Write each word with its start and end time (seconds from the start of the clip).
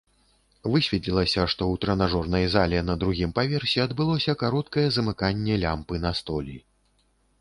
Высветлілася, 0.75 1.43
што 1.53 1.61
ў 1.65 1.75
трэнажорнай 1.83 2.47
зале 2.55 2.79
на 2.87 2.95
другім 3.03 3.35
паверсе 3.41 3.79
адбылося 3.87 4.35
кароткае 4.45 4.87
замыканне 4.97 5.59
лямпы 5.67 5.95
на 6.07 6.11
столі. 6.23 6.57